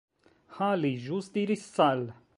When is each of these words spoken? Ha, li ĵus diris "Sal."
Ha, 0.55 0.69
li 0.85 0.91
ĵus 1.05 1.31
diris 1.37 1.69
"Sal." 1.79 2.07